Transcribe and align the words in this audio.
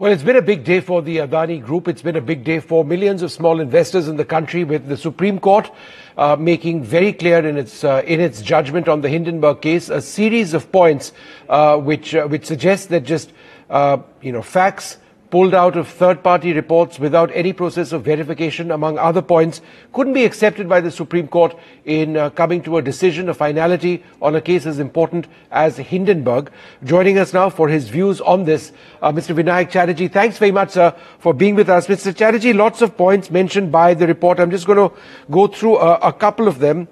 Well, 0.00 0.10
it's 0.12 0.22
been 0.22 0.36
a 0.36 0.40
big 0.40 0.64
day 0.64 0.80
for 0.80 1.02
the 1.02 1.18
Adani 1.18 1.62
Group. 1.62 1.86
It's 1.86 2.00
been 2.00 2.16
a 2.16 2.22
big 2.22 2.42
day 2.42 2.58
for 2.60 2.86
millions 2.86 3.20
of 3.20 3.30
small 3.30 3.60
investors 3.60 4.08
in 4.08 4.16
the 4.16 4.24
country, 4.24 4.64
with 4.64 4.88
the 4.88 4.96
Supreme 4.96 5.38
Court 5.38 5.70
uh, 6.16 6.36
making 6.36 6.84
very 6.84 7.12
clear 7.12 7.46
in 7.46 7.58
its 7.58 7.84
uh, 7.84 8.02
in 8.06 8.18
its 8.18 8.40
judgment 8.40 8.88
on 8.88 9.02
the 9.02 9.10
Hindenburg 9.10 9.60
case 9.60 9.90
a 9.90 10.00
series 10.00 10.54
of 10.54 10.72
points 10.72 11.12
uh, 11.50 11.76
which 11.76 12.14
uh, 12.14 12.26
which 12.26 12.46
suggest 12.46 12.88
that 12.88 13.04
just 13.04 13.34
uh, 13.68 13.98
you 14.22 14.32
know 14.32 14.40
facts 14.40 14.96
pulled 15.30 15.54
out 15.54 15.76
of 15.76 15.86
third-party 15.86 16.52
reports 16.52 16.98
without 16.98 17.30
any 17.32 17.52
process 17.52 17.92
of 17.92 18.04
verification, 18.04 18.70
among 18.70 18.98
other 18.98 19.22
points, 19.22 19.60
couldn't 19.92 20.12
be 20.12 20.24
accepted 20.24 20.68
by 20.68 20.80
the 20.80 20.90
Supreme 20.90 21.28
Court 21.28 21.56
in 21.84 22.16
uh, 22.16 22.30
coming 22.30 22.62
to 22.62 22.76
a 22.78 22.82
decision, 22.82 23.28
a 23.28 23.34
finality 23.34 24.02
on 24.20 24.34
a 24.34 24.40
case 24.40 24.66
as 24.66 24.80
important 24.80 25.28
as 25.50 25.76
Hindenburg. 25.76 26.50
Joining 26.82 27.16
us 27.18 27.32
now 27.32 27.48
for 27.48 27.68
his 27.68 27.88
views 27.88 28.20
on 28.20 28.44
this, 28.44 28.72
uh, 29.02 29.12
Mr. 29.12 29.34
Vinayak 29.34 29.70
Chatterjee. 29.70 30.08
Thanks 30.08 30.38
very 30.38 30.50
much, 30.50 30.70
sir, 30.70 30.94
for 31.20 31.32
being 31.32 31.54
with 31.54 31.68
us. 31.68 31.86
Mr. 31.86 32.14
Chatterjee, 32.14 32.52
lots 32.52 32.82
of 32.82 32.96
points 32.96 33.30
mentioned 33.30 33.70
by 33.70 33.94
the 33.94 34.06
report. 34.06 34.40
I'm 34.40 34.50
just 34.50 34.66
going 34.66 34.90
to 34.90 34.96
go 35.30 35.46
through 35.46 35.78
a, 35.78 35.94
a 36.08 36.12
couple 36.12 36.48
of 36.48 36.58
them. 36.58 36.88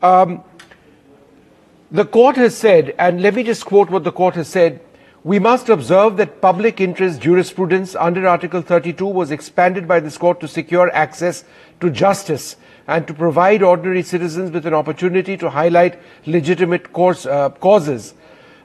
Um, 0.00 0.42
the 1.90 2.04
court 2.04 2.36
has 2.36 2.56
said, 2.56 2.94
and 2.98 3.22
let 3.22 3.34
me 3.34 3.42
just 3.42 3.64
quote 3.66 3.90
what 3.90 4.04
the 4.04 4.10
court 4.10 4.34
has 4.34 4.48
said, 4.48 4.80
we 5.24 5.38
must 5.38 5.70
observe 5.70 6.18
that 6.18 6.42
public 6.42 6.82
interest 6.82 7.22
jurisprudence 7.22 7.96
under 7.96 8.28
Article 8.28 8.60
32 8.60 9.06
was 9.06 9.30
expanded 9.30 9.88
by 9.88 9.98
this 9.98 10.18
court 10.18 10.38
to 10.40 10.46
secure 10.46 10.94
access 10.94 11.44
to 11.80 11.88
justice 11.88 12.56
and 12.86 13.06
to 13.06 13.14
provide 13.14 13.62
ordinary 13.62 14.02
citizens 14.02 14.50
with 14.50 14.66
an 14.66 14.74
opportunity 14.74 15.38
to 15.38 15.48
highlight 15.48 15.98
legitimate 16.26 16.92
course, 16.92 17.24
uh, 17.24 17.48
causes. 17.48 18.12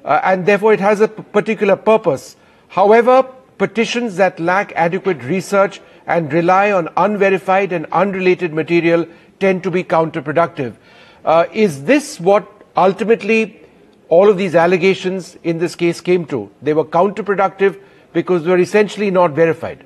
Uh, 0.03 0.20
and 0.22 0.45
therefore, 0.45 0.73
it 0.73 0.81
has 0.81 1.00
a 1.00 1.08
particular 1.08 1.77
purpose. 1.77 2.36
However, 2.67 3.23
petitions 3.58 4.17
that 4.17 4.38
lack 4.38 4.73
adequate 4.76 5.23
research 5.23 5.80
and 6.08 6.34
rely 6.34 6.73
on 6.73 6.89
unverified 6.98 7.72
and 7.72 7.86
unrelated 7.94 8.53
material 8.53 9.08
tend 9.39 9.64
to 9.64 9.72
be 9.72 9.86
counterproductive. 9.86 10.75
Uh, 11.23 11.45
is 11.53 11.86
this 11.86 12.19
what 12.19 12.45
ultimately 12.75 13.62
all 14.10 14.30
of 14.30 14.38
these 14.38 14.56
allegations 14.56 15.38
in 15.44 15.60
this 15.60 15.76
case 15.76 16.02
came 16.02 16.26
to. 16.26 16.52
They 16.62 16.74
were 16.74 16.86
counterproductive 16.86 17.80
because 18.12 18.44
they 18.44 18.50
were 18.50 18.60
essentially 18.60 19.12
not 19.12 19.32
verified. 19.32 19.86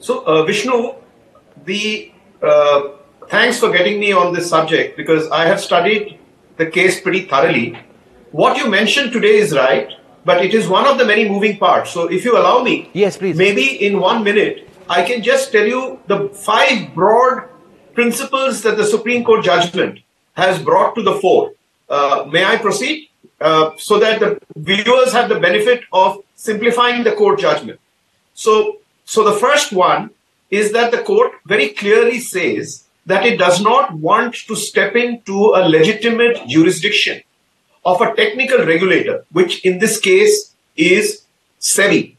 So, 0.00 0.24
uh, 0.24 0.44
Vishnu, 0.44 0.94
the 1.64 2.12
uh, 2.42 2.88
thanks 3.28 3.60
for 3.60 3.70
getting 3.70 4.00
me 4.00 4.12
on 4.12 4.34
this 4.34 4.48
subject 4.48 4.96
because 4.96 5.30
I 5.30 5.46
have 5.46 5.60
studied 5.60 6.18
the 6.56 6.66
case 6.66 7.00
pretty 7.00 7.26
thoroughly. 7.26 7.78
What 8.32 8.56
you 8.56 8.68
mentioned 8.68 9.12
today 9.12 9.36
is 9.36 9.52
right, 9.52 9.92
but 10.24 10.44
it 10.44 10.54
is 10.54 10.66
one 10.66 10.88
of 10.88 10.98
the 10.98 11.04
many 11.04 11.28
moving 11.28 11.56
parts. 11.58 11.92
So, 11.92 12.08
if 12.08 12.24
you 12.24 12.36
allow 12.36 12.62
me, 12.64 12.90
yes, 12.92 13.16
please. 13.16 13.36
Maybe 13.36 13.86
in 13.86 14.00
one 14.00 14.24
minute, 14.24 14.68
I 14.88 15.04
can 15.04 15.22
just 15.22 15.52
tell 15.52 15.66
you 15.66 16.00
the 16.08 16.28
five 16.30 16.92
broad 16.94 17.48
principles 17.94 18.62
that 18.62 18.76
the 18.76 18.84
Supreme 18.84 19.22
Court 19.22 19.44
judgment 19.44 20.00
has 20.32 20.60
brought 20.60 20.96
to 20.96 21.02
the 21.02 21.14
fore 21.20 21.52
uh, 21.92 22.24
may 22.34 22.44
I 22.44 22.56
proceed? 22.56 23.08
Uh, 23.40 23.72
so 23.76 23.98
that 23.98 24.20
the 24.20 24.40
viewers 24.56 25.12
have 25.12 25.28
the 25.28 25.38
benefit 25.38 25.84
of 25.92 26.22
simplifying 26.34 27.04
the 27.04 27.12
court 27.12 27.38
judgment. 27.38 27.78
So, 28.34 28.78
so 29.04 29.24
the 29.24 29.38
first 29.38 29.72
one 29.72 30.10
is 30.50 30.72
that 30.72 30.90
the 30.90 31.02
court 31.02 31.32
very 31.44 31.68
clearly 31.70 32.20
says 32.20 32.84
that 33.06 33.26
it 33.26 33.36
does 33.38 33.60
not 33.60 33.94
want 33.94 34.34
to 34.48 34.54
step 34.54 34.94
into 34.94 35.52
a 35.54 35.68
legitimate 35.68 36.46
jurisdiction 36.46 37.22
of 37.84 38.00
a 38.00 38.14
technical 38.14 38.64
regulator, 38.64 39.24
which 39.32 39.64
in 39.64 39.78
this 39.80 39.98
case 40.00 40.54
is 40.76 41.24
SEBI. 41.60 42.16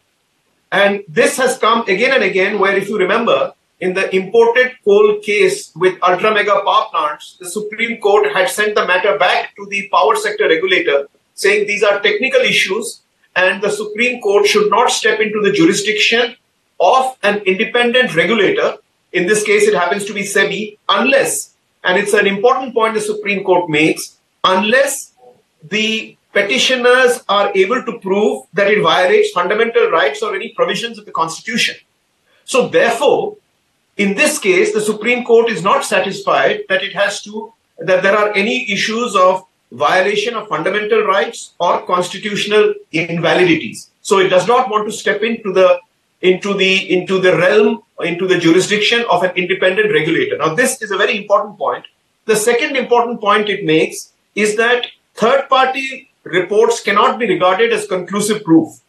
And 0.72 1.04
this 1.08 1.38
has 1.38 1.58
come 1.58 1.82
again 1.88 2.14
and 2.14 2.24
again, 2.24 2.60
where 2.60 2.76
if 2.76 2.90
you 2.90 2.98
remember, 2.98 3.54
in 3.84 3.94
the 3.94 4.06
imported 4.16 4.72
coal 4.86 5.20
case 5.20 5.72
with 5.76 6.02
ultra 6.02 6.34
mega 6.34 6.56
power 6.66 6.86
plants, 6.92 7.36
the 7.40 7.50
Supreme 7.50 8.00
Court 8.00 8.32
had 8.34 8.50
sent 8.50 8.76
the 8.76 8.86
matter 8.88 9.18
back 9.18 9.56
to 9.58 9.66
the 9.70 9.90
power 9.90 10.16
sector 10.16 10.48
regulator 10.48 11.08
saying 11.34 11.68
these 11.68 11.84
are 11.84 12.00
technical 12.00 12.40
issues 12.42 13.02
and 13.36 13.62
the 13.62 13.70
Supreme 13.70 14.22
Court 14.22 14.46
should 14.46 14.70
not 14.70 14.90
step 14.90 15.20
into 15.20 15.42
the 15.42 15.52
jurisdiction 15.52 16.38
of 16.80 17.18
an 17.24 17.42
independent 17.54 18.16
regulator. 18.16 18.78
In 19.12 19.28
this 19.28 19.44
case, 19.44 19.68
it 19.68 19.74
happens 19.74 20.06
to 20.06 20.14
be 20.14 20.22
SEBI, 20.22 20.78
unless, 20.88 21.54
and 21.84 21.98
it's 21.98 22.14
an 22.14 22.28
important 22.28 22.74
point 22.74 22.94
the 22.94 23.02
Supreme 23.02 23.44
Court 23.44 23.70
makes, 23.70 24.18
unless 24.46 25.12
the 25.62 26.16
petitioners 26.32 27.22
are 27.28 27.52
able 27.54 27.84
to 27.84 28.00
prove 28.00 28.46
that 28.54 28.72
it 28.72 28.82
violates 28.82 29.32
fundamental 29.32 29.90
rights 29.92 30.24
or 30.24 30.36
any 30.36 30.50
provisions 30.50 30.98
of 30.98 31.06
the 31.06 31.12
Constitution. 31.12 31.76
So, 32.46 32.68
therefore, 32.68 33.38
in 33.98 34.16
this 34.16 34.40
case, 34.40 34.74
the 34.74 34.82
Supreme 34.82 35.24
Court 35.24 35.50
is 35.50 35.62
not 35.62 35.86
satisfied 35.86 36.62
that 36.70 36.84
it 36.84 36.94
has 36.94 37.22
to, 37.24 37.54
that 37.78 38.02
there 38.02 38.18
are 38.18 38.34
any 38.34 38.72
issues 38.72 39.16
of 39.16 39.46
violation 39.72 40.36
of 40.36 40.48
fundamental 40.48 41.04
rights 41.04 41.54
or 41.60 41.86
constitutional 41.86 42.74
invalidities. 42.92 43.90
So 44.02 44.20
it 44.20 44.30
does 44.30 44.48
not 44.48 44.70
want 44.70 44.88
to 44.88 44.92
step 44.92 45.22
into 45.22 45.52
the 45.52 45.80
into 46.22 46.54
the 46.54 46.92
into 46.96 47.20
the 47.20 47.36
realm 47.38 47.84
into 48.00 48.28
the 48.28 48.40
jurisdiction 48.40 49.04
of 49.10 49.24
an 49.24 49.32
independent 49.36 49.92
regulator. 49.92 50.38
Now 50.38 50.54
this 50.56 50.82
is 50.82 50.92
a 50.92 50.98
very 50.98 51.18
important 51.18 51.58
point. 51.58 51.86
The 52.26 52.36
second 52.36 52.78
important 52.78 53.20
point 53.20 53.50
it 53.50 53.66
makes 53.66 54.14
is 54.36 54.56
that 54.56 54.88
third 55.16 55.50
party 55.50 56.10
reports 56.24 56.82
cannot 56.82 57.20
be 57.20 57.28
regarded 57.28 57.74
as 57.74 57.88
conclusive 57.88 58.44
proof 58.44 58.80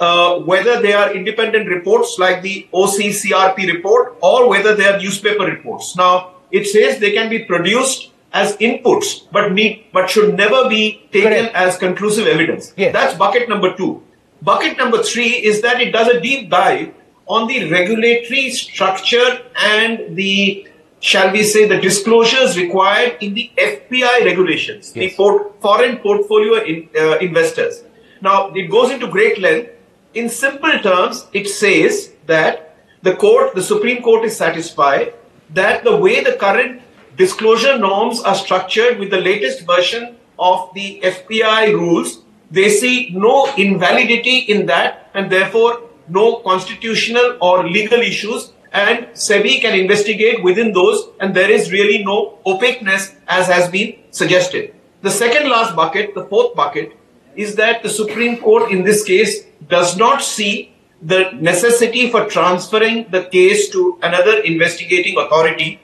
uh, 0.00 0.38
whether 0.38 0.80
they 0.80 0.92
are 0.92 1.14
independent 1.14 1.68
reports 1.68 2.18
like 2.18 2.42
the 2.42 2.66
OCCRP 2.72 3.66
report 3.72 4.16
or 4.22 4.48
whether 4.48 4.74
they 4.74 4.86
are 4.86 4.98
newspaper 4.98 5.44
reports. 5.44 5.94
Now, 5.94 6.36
it 6.50 6.66
says 6.66 6.98
they 6.98 7.12
can 7.12 7.28
be 7.28 7.44
produced 7.44 8.10
as 8.32 8.56
inputs, 8.56 9.26
but 9.30 9.52
need, 9.52 9.86
but 9.92 10.08
should 10.08 10.36
never 10.36 10.68
be 10.68 11.06
taken 11.12 11.32
Correct. 11.32 11.54
as 11.54 11.76
conclusive 11.76 12.26
evidence. 12.26 12.72
Yes. 12.76 12.92
That's 12.92 13.14
bucket 13.16 13.48
number 13.48 13.76
two. 13.76 14.02
Bucket 14.40 14.78
number 14.78 15.02
three 15.02 15.32
is 15.32 15.60
that 15.62 15.80
it 15.80 15.92
does 15.92 16.08
a 16.08 16.20
deep 16.20 16.48
dive 16.48 16.94
on 17.26 17.46
the 17.46 17.70
regulatory 17.70 18.50
structure 18.50 19.42
and 19.56 20.16
the, 20.16 20.66
shall 21.00 21.30
we 21.30 21.42
say, 21.42 21.66
the 21.68 21.78
disclosures 21.78 22.56
required 22.56 23.18
in 23.20 23.34
the 23.34 23.50
FPI 23.58 24.24
regulations, 24.24 24.92
yes. 24.94 25.10
the 25.10 25.16
port, 25.16 25.60
foreign 25.60 25.98
portfolio 25.98 26.64
in, 26.64 26.88
uh, 26.98 27.18
investors. 27.18 27.84
Now, 28.22 28.50
it 28.54 28.70
goes 28.70 28.90
into 28.90 29.06
great 29.06 29.38
length 29.38 29.70
in 30.14 30.28
simple 30.28 30.78
terms, 30.80 31.26
it 31.32 31.48
says 31.48 32.12
that 32.26 32.76
the 33.02 33.14
court, 33.14 33.54
the 33.54 33.62
Supreme 33.62 34.02
Court 34.02 34.24
is 34.24 34.36
satisfied 34.36 35.14
that 35.54 35.84
the 35.84 35.96
way 35.96 36.22
the 36.22 36.34
current 36.34 36.82
disclosure 37.16 37.78
norms 37.78 38.20
are 38.22 38.34
structured 38.34 38.98
with 38.98 39.10
the 39.10 39.20
latest 39.20 39.66
version 39.66 40.16
of 40.38 40.70
the 40.74 41.00
FPI 41.02 41.72
rules, 41.72 42.22
they 42.50 42.68
see 42.68 43.10
no 43.12 43.52
invalidity 43.56 44.38
in 44.38 44.66
that 44.66 45.10
and 45.14 45.30
therefore 45.30 45.82
no 46.08 46.36
constitutional 46.36 47.38
or 47.40 47.68
legal 47.68 48.00
issues 48.00 48.52
and 48.72 49.06
SEBI 49.14 49.60
can 49.60 49.78
investigate 49.78 50.42
within 50.42 50.72
those 50.72 51.08
and 51.20 51.34
there 51.34 51.50
is 51.50 51.72
really 51.72 52.04
no 52.04 52.38
opaqueness 52.46 53.14
as 53.28 53.46
has 53.46 53.68
been 53.68 53.96
suggested. 54.10 54.74
The 55.02 55.10
second 55.10 55.48
last 55.48 55.74
bucket, 55.74 56.14
the 56.14 56.24
fourth 56.26 56.54
bucket, 56.54 56.96
is 57.36 57.56
that 57.56 57.82
the 57.82 57.90
Supreme 57.90 58.38
Court 58.38 58.70
in 58.70 58.84
this 58.84 59.04
case 59.04 59.44
does 59.68 59.96
not 59.96 60.22
see 60.22 60.74
the 61.02 61.30
necessity 61.32 62.10
for 62.10 62.26
transferring 62.26 63.10
the 63.10 63.24
case 63.24 63.68
to 63.70 63.98
another 64.02 64.40
investigating 64.40 65.18
authority. 65.18 65.80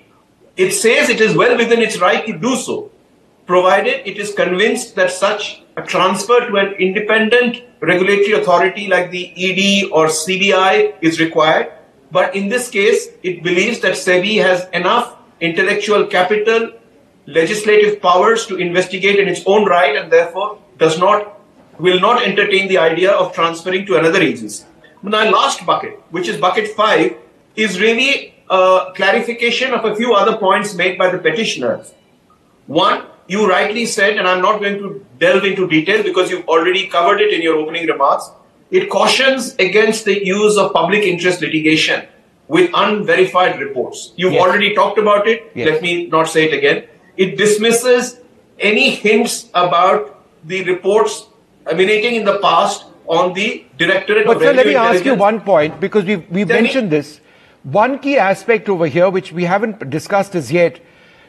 It 0.57 0.73
says 0.73 1.09
it 1.09 1.21
is 1.21 1.37
well 1.37 1.57
within 1.57 1.81
its 1.81 2.01
right 2.01 2.27
to 2.27 2.39
do 2.39 2.57
so, 2.57 2.91
provided 3.47 4.07
it 4.09 4.19
is 4.19 4.35
convinced 4.35 4.95
that 4.97 5.11
such 5.11 5.63
a 5.77 5.83
transfer 5.83 6.41
to 6.47 6.57
an 6.57 6.73
independent 6.75 7.63
regulatory 7.81 8.33
authority 8.33 8.89
like 8.89 9.11
the 9.11 9.33
ED 9.37 9.91
or 9.93 10.07
CBI 10.07 10.95
is 11.01 11.21
required. 11.21 11.73
But 12.11 12.35
in 12.35 12.49
this 12.49 12.71
case, 12.71 13.09
it 13.23 13.43
believes 13.43 13.81
that 13.81 13.93
SEBI 13.93 14.43
has 14.43 14.69
enough 14.73 15.17
intellectual 15.41 16.07
capital, 16.07 16.73
legislative 17.27 18.01
powers 18.01 18.47
to 18.47 18.57
investigate 18.57 19.19
in 19.19 19.29
its 19.29 19.43
own 19.47 19.67
right 19.67 19.97
and 19.97 20.11
therefore 20.11 20.59
does 20.79 20.99
not 20.99 21.36
will 21.79 22.01
not 22.01 22.23
entertain 22.23 22.69
the 22.69 22.79
idea 22.79 23.11
of 23.13 23.33
transferring 23.33 23.87
to 23.87 23.97
another 23.97 24.21
agency. 24.21 24.65
My 25.03 25.29
last 25.29 25.65
bucket, 25.65 26.01
which 26.11 26.29
is 26.29 26.41
bucket 26.41 26.69
five, 26.69 27.17
is 27.55 27.81
really 27.81 28.35
a 28.51 28.93
clarification 28.95 29.73
of 29.73 29.85
a 29.85 29.95
few 29.95 30.15
other 30.15 30.37
points 30.37 30.75
made 30.75 30.99
by 30.99 31.11
the 31.11 31.19
petitioners. 31.19 31.93
One, 32.67 33.05
you 33.29 33.49
rightly 33.49 33.87
said, 33.87 34.17
and 34.17 34.27
I'm 34.27 34.43
not 34.43 34.61
going 34.61 34.79
to 34.79 35.05
delve 35.19 35.45
into 35.45 35.69
detail 35.69 36.03
because 36.03 36.31
you've 36.31 36.47
already 36.49 36.87
covered 36.89 37.21
it 37.21 37.33
in 37.33 37.43
your 37.43 37.57
opening 37.57 37.87
remarks. 37.87 38.31
It 38.71 38.91
cautions 38.91 39.55
against 39.59 40.05
the 40.05 40.25
use 40.25 40.57
of 40.57 40.73
public 40.73 41.05
interest 41.05 41.41
litigation 41.41 42.07
with 42.49 42.71
unverified 42.75 43.61
reports. 43.61 44.13
You've 44.17 44.33
yes. 44.33 44.43
already 44.43 44.75
talked 44.75 44.99
about 44.99 45.27
it. 45.27 45.51
Yes. 45.55 45.69
Let 45.71 45.83
me 45.83 46.07
not 46.07 46.29
say 46.29 46.49
it 46.49 46.55
again. 46.55 46.85
It 47.17 47.37
dismisses 47.37 48.21
any 48.59 48.91
hints 48.91 49.49
about 49.55 50.23
the 50.45 50.65
reports 50.65 51.27
emanating 51.67 52.15
in 52.15 52.25
the 52.25 52.39
past 52.39 52.85
on 53.07 53.33
the 53.35 53.65
Directorate 53.79 54.27
but 54.27 54.37
of 54.37 54.43
sir, 54.43 54.53
let 54.53 54.67
me 54.67 54.75
ask 54.75 55.05
you 55.05 55.15
one 55.15 55.41
point 55.41 55.81
because 55.81 56.05
we've, 56.05 56.29
we've 56.31 56.49
Tell 56.49 56.57
me. 56.57 56.63
mentioned 56.63 56.91
this. 56.91 57.21
One 57.63 57.99
key 57.99 58.17
aspect 58.17 58.69
over 58.69 58.87
here, 58.87 59.11
which 59.11 59.33
we 59.33 59.45
haven't 59.45 59.91
discussed 59.91 60.35
as 60.35 60.53
yet, 60.53 60.81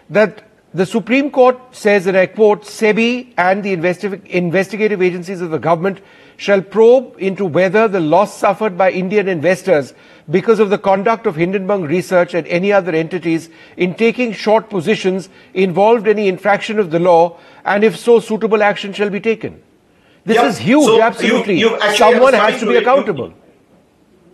that 0.10 0.44
the 0.74 0.86
Supreme 0.86 1.31
Court 1.31 1.57
says, 1.72 2.07
and 2.07 2.16
I 2.16 2.28
quote, 2.28 2.63
SEBI 2.63 3.34
and 3.38 3.63
the 3.63 3.75
investi- 3.75 4.25
investigative 4.28 5.01
agencies 5.01 5.42
of 5.42 5.50
the 5.50 5.57
government 5.57 6.00
shall 6.36 6.62
probe 6.62 7.16
into 7.18 7.45
whether 7.45 7.88
the 7.88 8.00
loss 8.00 8.38
suffered 8.38 8.78
by 8.78 8.92
Indian 8.92 9.28
investors 9.28 9.94
because 10.30 10.60
of 10.60 10.69
the 10.69 10.78
conduct 10.78 11.25
of 11.25 11.36
Hindenburg 11.36 11.90
Research 11.90 12.33
and 12.33 12.45
any 12.48 12.72
other 12.72 12.92
entities 12.92 13.50
in 13.75 13.95
taking 13.95 14.33
short 14.33 14.69
positions 14.69 15.30
involved 15.54 16.07
any 16.07 16.28
infraction 16.28 16.80
of 16.80 16.92
the 16.92 17.00
law, 17.00 17.40
and 17.66 17.83
if 17.83 17.98
so, 17.98 18.19
suitable 18.19 18.62
action 18.62 18.94
shall 18.94 19.10
be 19.10 19.19
taken. 19.19 19.63
This 20.27 20.35
Yeah. 20.38 20.47
is 20.51 20.57
huge, 20.69 20.85
So 20.85 21.01
absolutely. 21.01 21.57
you've 21.59 21.74
actually 21.81 21.97
Someone 21.97 22.33
has 22.33 22.45
to 22.45 22.53
be 22.53 22.59
something 22.59 22.68
to 22.68 22.71
it. 22.71 22.81
You- 22.81 22.88
accountable. 22.88 23.33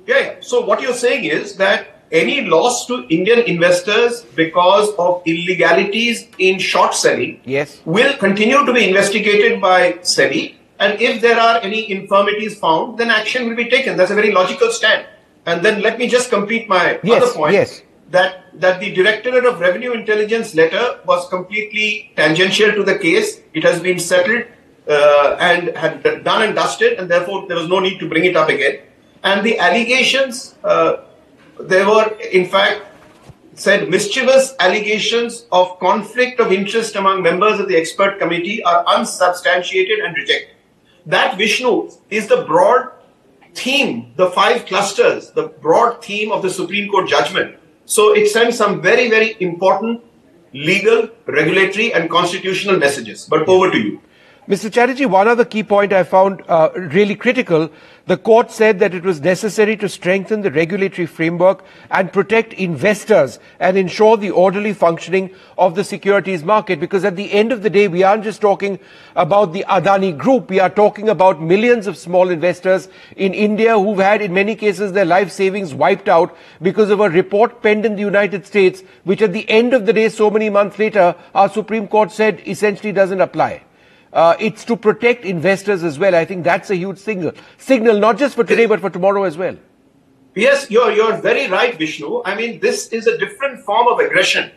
Yeah, 0.08 0.20
yeah. 0.20 0.32
So 0.52 0.62
what 0.70 0.82
you're 0.82 1.00
saying 1.02 1.26
is 1.26 1.56
that 1.58 1.86
any 2.22 2.42
loss 2.54 2.86
to 2.88 2.98
Indian 3.18 3.40
investors 3.54 4.18
because 4.40 4.90
of 5.06 5.22
illegalities 5.34 6.26
in 6.50 6.60
short 6.72 6.96
selling 7.04 7.40
Yes. 7.46 7.80
will 7.86 8.14
continue 8.26 8.66
to 8.66 8.74
be 8.80 8.84
investigated 8.90 9.62
by 9.62 9.78
SEBI. 10.16 10.44
And 10.80 11.00
if 11.10 11.22
there 11.22 11.40
are 11.40 11.60
any 11.70 11.82
infirmities 11.98 12.58
found, 12.66 12.98
then 12.98 13.12
action 13.20 13.48
will 13.48 13.56
be 13.56 13.70
taken. 13.76 13.96
That's 14.02 14.12
a 14.12 14.20
very 14.22 14.32
logical 14.32 14.72
stand. 14.72 15.06
And 15.46 15.62
then 15.64 15.82
let 15.82 15.98
me 16.00 16.08
just 16.08 16.30
complete 16.32 16.68
my 16.68 16.84
Yes, 17.04 17.22
other 17.22 17.32
point. 17.34 17.54
yes. 17.54 17.82
That, 18.12 18.36
that 18.66 18.80
the 18.80 18.92
Directorate 18.98 19.46
of 19.46 19.60
Revenue 19.60 19.92
Intelligence 19.94 20.54
letter 20.56 20.84
was 21.06 21.28
completely 21.30 22.12
tangential 22.16 22.72
to 22.74 22.84
the 22.84 22.98
case. 22.98 23.40
It 23.54 23.64
has 23.64 23.80
been 23.80 24.00
settled 24.00 24.44
uh, 24.88 25.38
and 25.40 25.76
had 25.76 26.04
done 26.24 26.44
and 26.44 26.56
dusted, 26.56 27.00
and 27.00 27.10
therefore 27.10 27.48
there 27.48 27.58
was 27.58 27.68
no 27.68 27.80
need 27.80 28.00
to 28.00 28.10
bring 28.10 28.26
it 28.26 28.36
up 28.36 28.50
again. 28.50 28.80
And 29.24 29.46
the 29.46 29.58
allegations, 29.60 30.56
uh, 30.64 30.98
they 31.60 31.86
were 31.86 32.18
in 32.32 32.46
fact 32.46 32.82
said 33.56 33.90
mischievous 33.90 34.56
allegations 34.60 35.46
of 35.52 35.80
conflict 35.80 36.40
of 36.40 36.52
interest 36.52 36.96
among 36.96 37.22
members 37.22 37.60
of 37.60 37.68
the 37.68 37.78
expert 37.78 38.18
committee 38.20 38.64
are 38.64 38.84
unsubstantiated 38.88 40.00
and 40.00 40.16
rejected. 40.18 40.56
That 41.06 41.38
Vishnu 41.38 41.92
is 42.10 42.28
the 42.28 42.44
broad 42.44 42.90
theme, 43.54 44.14
the 44.16 44.32
five 44.32 44.66
clusters, 44.66 45.32
the 45.32 45.48
broad 45.48 46.04
theme 46.04 46.32
of 46.32 46.42
the 46.42 46.50
Supreme 46.50 46.90
Court 46.90 47.08
judgment. 47.08 47.58
So 47.86 48.16
it 48.16 48.30
sends 48.30 48.58
some 48.58 48.82
very, 48.82 49.10
very 49.10 49.36
important 49.40 50.04
legal, 50.54 51.10
regulatory, 51.26 51.94
and 51.94 52.10
constitutional 52.10 52.78
messages. 52.78 53.26
But 53.26 53.48
over 53.48 53.72
to 53.72 53.78
you. 53.78 54.02
Mr. 54.46 54.70
Chatterjee, 54.70 55.06
one 55.06 55.30
other 55.30 55.46
key 55.46 55.64
point 55.64 55.94
I 55.94 56.04
found 56.04 56.44
uh, 56.50 56.70
really 56.76 57.16
critical. 57.16 57.70
The 58.08 58.18
court 58.18 58.52
said 58.52 58.80
that 58.80 58.94
it 58.94 59.06
was 59.06 59.22
necessary 59.22 59.78
to 59.78 59.88
strengthen 59.88 60.42
the 60.42 60.52
regulatory 60.52 61.06
framework 61.06 61.64
and 61.90 62.12
protect 62.12 62.52
investors 62.52 63.40
and 63.62 63.78
ensure 63.78 64.18
the 64.18 64.32
orderly 64.32 64.74
functioning 64.74 65.34
of 65.58 65.76
the 65.76 65.86
securities 65.86 66.44
market. 66.44 66.82
Because 66.82 67.06
at 67.06 67.16
the 67.16 67.32
end 67.32 67.54
of 67.54 67.64
the 67.64 67.70
day, 67.70 67.88
we 67.88 68.04
aren't 68.04 68.26
just 68.26 68.42
talking 68.42 68.80
about 69.16 69.54
the 69.54 69.64
Adani 69.70 70.18
group. 70.18 70.50
We 70.50 70.60
are 70.60 70.70
talking 70.70 71.08
about 71.08 71.42
millions 71.42 71.88
of 71.88 71.98
small 71.98 72.28
investors 72.30 72.90
in 73.16 73.34
India 73.34 73.80
who've 73.80 73.98
had, 73.98 74.22
in 74.22 74.34
many 74.34 74.58
cases, 74.58 74.92
their 74.92 75.06
life 75.06 75.32
savings 75.32 75.74
wiped 75.74 76.10
out 76.10 76.36
because 76.62 76.90
of 76.90 77.00
a 77.00 77.10
report 77.10 77.62
penned 77.64 77.86
in 77.86 77.96
the 77.96 78.02
United 78.02 78.46
States, 78.46 78.84
which 79.06 79.22
at 79.22 79.32
the 79.32 79.50
end 79.50 79.74
of 79.74 79.86
the 79.86 79.94
day, 79.94 80.10
so 80.10 80.30
many 80.30 80.50
months 80.50 80.78
later, 80.78 81.16
our 81.34 81.48
Supreme 81.48 81.88
Court 81.88 82.12
said 82.12 82.42
essentially 82.46 82.92
doesn't 82.92 83.22
apply. 83.22 83.64
Uh, 84.14 84.36
it's 84.40 84.64
to 84.66 84.76
protect 84.78 85.26
investors 85.26 85.84
as 85.84 85.98
well. 85.98 86.16
I 86.16 86.24
think 86.24 86.44
that's 86.44 86.70
a 86.70 86.76
huge 86.76 87.00
signal. 87.00 87.32
Signal 87.58 88.00
not 88.00 88.18
just 88.18 88.36
for 88.36 88.44
today, 88.44 88.68
but 88.68 88.80
for 88.80 88.90
tomorrow 88.90 89.24
as 89.24 89.38
well. 89.38 89.58
Yes, 90.36 90.70
you're, 90.70 90.92
you're 90.92 91.18
very 91.18 91.50
right, 91.50 91.78
Vishnu. 91.78 92.22
I 92.24 92.36
mean, 92.36 92.60
this 92.60 92.88
is 92.90 93.08
a 93.08 93.18
different 93.18 93.62
form 93.62 93.88
of 93.88 94.00
aggression 94.00 94.52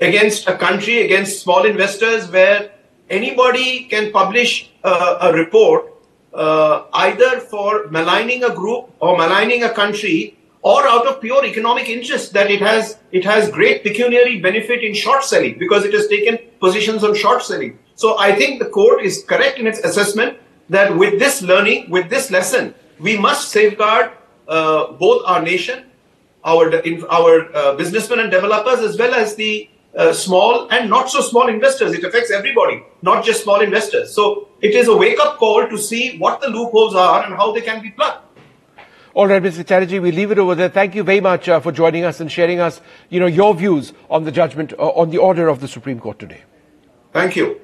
against 0.00 0.48
a 0.48 0.56
country, 0.56 1.04
against 1.04 1.42
small 1.42 1.64
investors, 1.64 2.30
where 2.30 2.70
anybody 3.08 3.84
can 3.84 4.12
publish 4.12 4.70
a 4.84 5.32
report 5.32 5.92
uh, 6.34 6.84
either 6.92 7.40
for 7.40 7.86
maligning 7.90 8.44
a 8.44 8.54
group 8.54 8.92
or 9.00 9.16
maligning 9.16 9.62
a 9.62 9.70
country 9.70 10.36
or 10.62 10.86
out 10.86 11.06
of 11.06 11.20
pure 11.20 11.44
economic 11.44 11.88
interest 11.88 12.32
that 12.32 12.50
it 12.50 12.60
has 12.60 12.98
it 13.12 13.24
has 13.24 13.50
great 13.50 13.82
pecuniary 13.82 14.40
benefit 14.40 14.82
in 14.82 14.92
short 14.94 15.24
selling 15.24 15.58
because 15.58 15.84
it 15.84 15.92
has 15.92 16.08
taken 16.08 16.38
positions 16.60 17.04
on 17.04 17.14
short 17.14 17.42
selling. 17.42 17.78
So 17.96 18.18
I 18.18 18.34
think 18.34 18.58
the 18.60 18.68
court 18.68 19.04
is 19.04 19.24
correct 19.24 19.58
in 19.58 19.66
its 19.66 19.80
assessment 19.80 20.38
that 20.68 20.96
with 20.96 21.18
this 21.18 21.42
learning, 21.42 21.90
with 21.90 22.10
this 22.10 22.30
lesson, 22.30 22.74
we 23.00 23.18
must 23.18 23.48
safeguard 23.50 24.12
uh, 24.48 24.92
both 24.92 25.22
our 25.26 25.42
nation, 25.42 25.86
our 26.44 26.70
our 27.10 27.56
uh, 27.56 27.74
businessmen 27.74 28.20
and 28.20 28.30
developers, 28.30 28.80
as 28.80 28.98
well 28.98 29.14
as 29.14 29.34
the 29.34 29.68
uh, 29.96 30.12
small 30.12 30.68
and 30.68 30.90
not 30.90 31.10
so 31.10 31.20
small 31.20 31.48
investors. 31.48 31.94
It 31.94 32.04
affects 32.04 32.30
everybody, 32.30 32.84
not 33.02 33.24
just 33.24 33.42
small 33.42 33.60
investors. 33.60 34.14
So 34.14 34.48
it 34.60 34.74
is 34.74 34.88
a 34.88 34.96
wake 34.96 35.18
up 35.18 35.38
call 35.38 35.66
to 35.66 35.78
see 35.78 36.18
what 36.18 36.40
the 36.40 36.48
loopholes 36.48 36.94
are 36.94 37.24
and 37.24 37.34
how 37.34 37.52
they 37.52 37.62
can 37.62 37.82
be 37.82 37.90
plugged. 37.90 38.22
All 39.14 39.26
right, 39.26 39.42
Mr. 39.42 39.66
Chatterjee, 39.66 39.98
we 39.98 40.12
leave 40.12 40.30
it 40.30 40.38
over 40.38 40.54
there. 40.54 40.68
Thank 40.68 40.94
you 40.94 41.02
very 41.02 41.22
much 41.22 41.48
uh, 41.48 41.58
for 41.58 41.72
joining 41.72 42.04
us 42.04 42.20
and 42.20 42.30
sharing 42.30 42.60
us, 42.60 42.82
you 43.08 43.18
know, 43.18 43.26
your 43.26 43.54
views 43.54 43.94
on 44.10 44.24
the 44.24 44.30
judgment, 44.30 44.74
uh, 44.74 44.90
on 44.90 45.08
the 45.08 45.16
order 45.16 45.48
of 45.48 45.60
the 45.60 45.68
Supreme 45.68 45.98
Court 45.98 46.18
today. 46.18 46.42
Thank 47.14 47.34
you. 47.34 47.58